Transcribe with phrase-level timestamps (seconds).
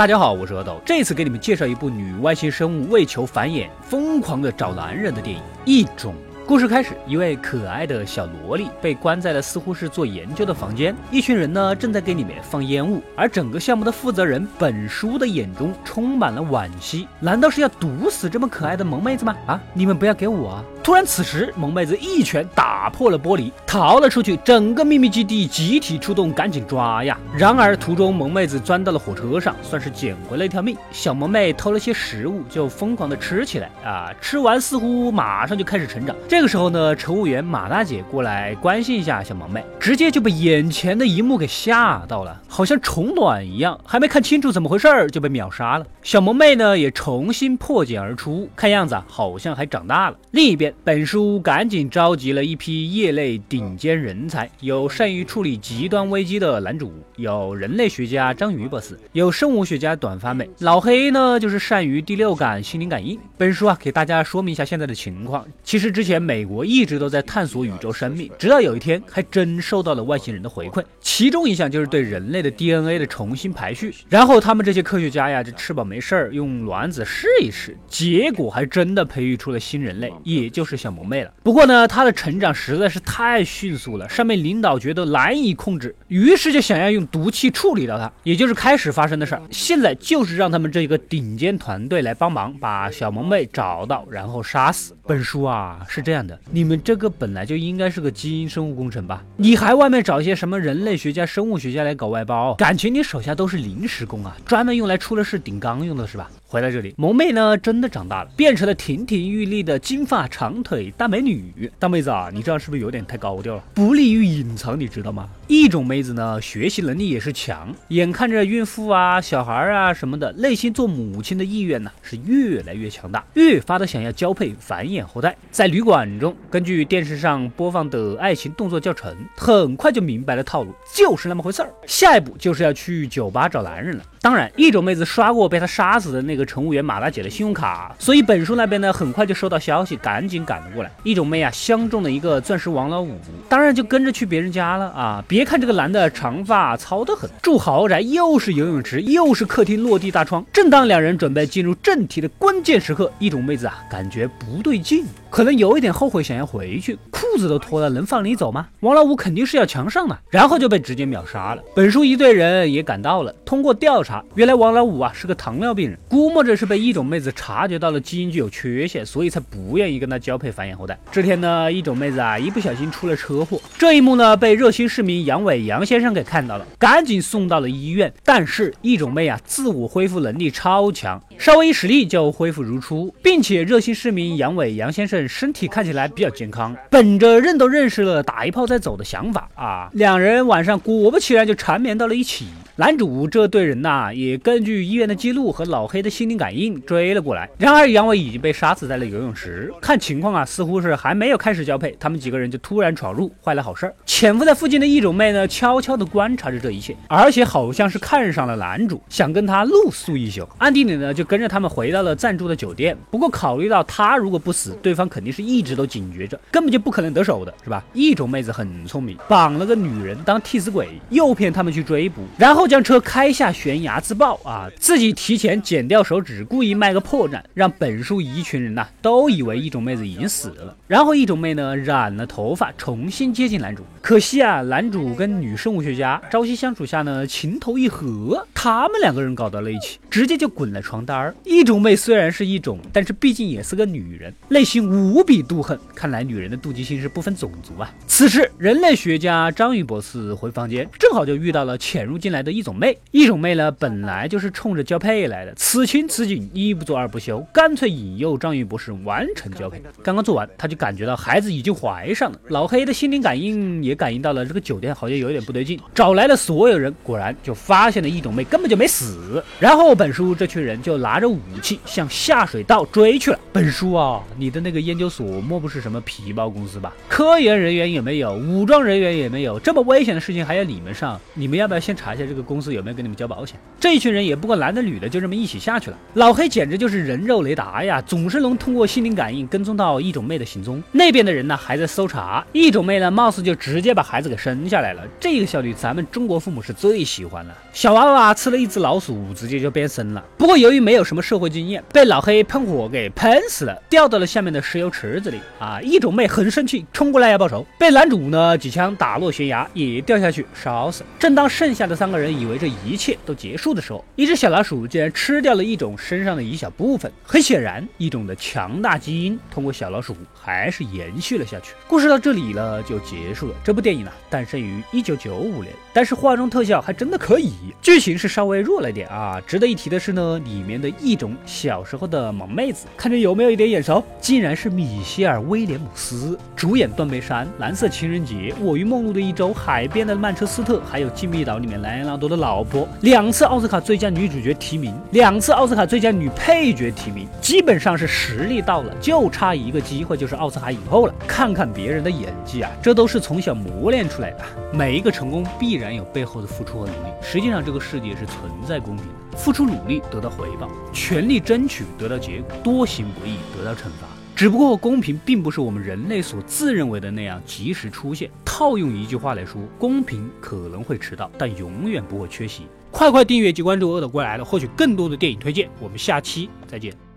[0.00, 6.14] 大家好，我是阿斗，这次给你们介绍一部女外星生物为求繁衍疯狂的找男人的电影《异种》。
[6.46, 19.36] 故事开始，一位可爱的小萝莉被关在了似乎是做研究的房间，一群人呢正在给里面放烟雾，而整个项目的负责人本书的眼中充满了惋惜，难道是要毒死这么可爱的萌妹子吗？
[19.46, 20.64] 啊，你们不要给我啊！
[20.82, 24.36] 突然，此时萌妹子一拳打破了玻璃，逃了出去。
[24.38, 27.18] 整个秘密基地集体出动，赶紧抓呀！
[27.36, 30.74] 然而途中，萌妹子钻到了火车上，算是捡回了一条命。
[30.90, 34.10] 小萌妹偷了些食物，就疯狂的吃起来啊！
[34.22, 36.16] 吃完似乎马上就开始成长。
[36.26, 45.84] 这个时候呢，乘务员马大姐过来关心一下小萌妹，直接就被眼前的一幕给吓到了，好像虫卵一样，还没看清楚怎么回事儿就被秒杀了。
[46.02, 50.16] 小萌妹呢也重新破茧而出，看样子好像还长大了。
[50.30, 50.70] 另一边。
[50.82, 63.20] 本书赶紧召集了一批业内顶尖人才，有善于处理极端危机的男主，有人类学家章鱼博士，有生物学家短发妹，老黑呢就是善于第六感、心灵感应。
[63.36, 65.46] 本书啊，给大家说明一下现在的情况。
[65.62, 73.94] 其实之前美国一直都在探索宇宙生命，直到有一天还真受到了外星人的回馈，其中一项就是对人类的 DNA 的重新排序。
[74.08, 80.59] 然后他们这些科学家呀，就吃饱没事儿用卵子试一试，结果还真的培育出了新人类，也就。
[80.60, 89.40] 就是小萌妹了，不过呢，她的成长实在是太迅速了，上面领导觉得难以控制，于是就想要用毒气处理掉她，也就是开始发生的事儿。
[89.50, 94.94] 现在就是让他们这个顶尖团队来帮忙，把小萌妹找到，然后杀死。
[95.06, 99.24] 本书啊是这样的，你们这个本来就应该是个基因生物工程吧？
[99.38, 102.52] 你还外面找一些什么人类学家、生物学家来搞外包？
[102.56, 106.30] 感情你手下都是临时工啊，专门用来出了事顶缸用的是吧？
[106.50, 111.70] 回来这里，萌妹呢真的长大了，变成了亭亭玉立的金发长腿大美女。
[111.78, 113.62] 大妹子啊，你这样是不是有点太高调了？
[113.72, 115.28] 不利于隐藏，你知道吗？
[115.46, 125.36] 一种妹子呢，学习能力也是强，眼看着孕妇啊、小孩啊什么的，内心做母亲的意愿呢是越来越强大，越发的想要交配繁衍后代。
[125.52, 131.70] 在旅馆中，根据电视上播放的爱情动作教程，很快就明白了套路，就是那么回事儿。
[131.86, 134.02] 下一步就是要去酒吧找男人了。
[134.22, 140.90] 当然，一种妹子刷过被他杀死的那个乘务员马大姐的信用卡，所以本书那边呢很快就收到消息，赶紧赶了过来。
[141.04, 145.24] 一种妹啊相中了一个钻石王老五，当然就跟着去别人家了啊！
[145.26, 150.44] 别看这个男的长发糙得很，住豪宅又是游泳池又是客厅落地大窗。
[150.52, 158.66] 正当两人准备进入正题的关键时刻，一种妹子啊感觉不对劲，可能有一点后悔，想要回去，裤子都脱了，能放你走吗？
[158.80, 161.62] 王老五肯定是要强上的，然后就被直接秒杀了。
[161.74, 164.24] 本书一队人也赶到了，通过调查。
[164.34, 170.98] 原来王老五啊是个糖尿病人，估摸着是被一种妹子察觉到了基因具有缺陷，所以才不愿意跟他交配繁衍后代。
[171.12, 178.12] 这天呢，一种妹子啊一不小心出了车祸，这一幕呢被热心市民杨伟杨先生给看到了，赶紧送到了医院。
[178.24, 186.76] 但是一种妹啊自我恢复能力超强，稍微一使力就恢复如初，并且热心市民杨伟杨先生身体看起来比较健康。
[186.90, 192.46] 本着认都认识了，打一炮再走的想法啊，两人晚上果不其然就缠绵到了一起。
[192.76, 197.46] 男主这队人呐，也根据医院的记录和老黑的心灵感应追了过来。
[197.58, 203.94] 然而杨伟已经被杀死在了游泳池，看情况啊，似乎是还没有开始交配，他们几个人就突然闯入，坏了好事儿。
[204.06, 210.48] 潜伏在附近的异种妹呢，悄悄地观察着这一切，而且好像是看上了男主，想跟他露宿一宿。
[210.56, 212.96] 暗地里呢，就跟着他们回到了暂住的酒店。
[213.10, 217.84] 不过考虑到他如果不死，对方肯定是一直都警觉着，根本就不可能得手的，是吧？
[217.92, 222.70] 一种妹子很聪明，绑了个女人当替死鬼，诱骗他们去追捕，然后。
[222.70, 224.70] 将车开下悬崖自爆啊！
[224.78, 230.76] 自己提前剪掉手指，故意卖个破绽，让本书一群人呐都以为一种妹子已经死了。
[230.86, 233.82] 然后一种妹呢染了头发，重新接近男主。
[234.02, 241.34] 可惜啊，男主跟女生物学家朝夕相处下呢，情投意合，他们两个人搞到了一起，直接就滚了床单儿。
[241.44, 245.78] 异种妹虽然是一种，但是毕竟也是个女人，内心无比妒恨。
[245.94, 247.92] 看来女人的妒忌心是不分种族啊！
[248.06, 252.50] 此时，人类学家章鱼博士回房间，正好就遇到了潜入进来的。
[252.50, 259.80] 一种妹，一种妹呢，本来就是冲着交配来的，此情此景，一不做二不休，干脆引诱章鱼博士完成交配。
[260.02, 262.38] 刚刚做完，他就感觉到孩子已经怀上了。
[262.48, 269.42] 老黑的心灵感应也也感应到了这个酒店好像有点不对劲，找来了所有人，果然就发现了一种妹根本就没死。
[269.58, 273.38] 然后本书这群人就拿着武器向下水道追去了。
[273.52, 276.92] 本书啊，你的那个研究所莫不是什么皮包公司吧？
[277.08, 281.20] 科研人员也没有，武装人员也没有，这么危险的事情还要你们上？
[281.34, 282.40] 你们要不要先查一下这个？
[282.50, 283.56] 公司有没有给你们交保险？
[283.78, 285.96] 这一群人也不管男的女的，就这么一起下去了。
[286.14, 290.82] 老黑简直就是人肉雷达呀，总是能通过心灵感应跟踪到异种妹的行踪。
[290.90, 295.02] 那边的人呢还在搜查，异种妹呢貌似就直直接把孩子给生下来了。
[295.18, 297.56] 这个效率咱们中国父母是最喜欢了。
[297.72, 300.22] 小娃娃吃了一只老鼠，直接就变身了。
[300.36, 305.40] 不过由于没有什么社会经验，被老黑喷火给喷死了，掉到了下面的石油池子里。
[305.58, 311.02] 啊，一种妹很生气，冲过来要报仇，被男主呢几枪打落悬崖，也掉下去烧死。
[311.18, 317.10] 正当剩下的三个人以为这一切都结束的时候，一只小老鼠竟然吃掉了一种身上的一小部分。
[317.22, 321.72] 很显然，一种的强大基因通过小老鼠还是延续了下去。
[321.88, 323.54] 故事到这里呢就结束了。
[323.70, 329.40] 这部电影呢诞生于一九九五年，但是化妆特效还真的可以，剧情是稍微弱了点啊。
[329.46, 334.02] 值得一提的是呢，里面的一种小时候的萌妹子，看着有没有一点眼熟？
[334.20, 351.14] 竟然是米歇尔·威廉姆斯，主演《断背山》《蓝色情人节》《我与梦露的一周》《海边的曼彻斯特》，还有《禁闭岛》里面莱昂纳多的老婆，两次奥斯卡最佳女主角提名，两次奥斯卡最佳女配角提名，基本上是实力到了，就差一个机会就是奥斯卡影后了。
[351.24, 354.44] 看看别人的演技啊，这都是从小磨练出来的。
[354.72, 357.12] 每一个成功必然有背后的付出和努力。
[357.22, 364.08] 实际上，这个世界是存在公平的，付出努力得到回报，全力争取得到结果，多行不义得到惩罚。
[364.34, 368.30] 只不过公平并不是我们人类所自认为的那样及时出现。
[368.44, 372.62] 套用一句话来说，公平可能会迟到，但永远不会缺席。
[372.90, 375.68] 快快订阅及关注“恶的归来了”，获取更多的电影推荐。
[375.78, 377.09] 我们下期再见。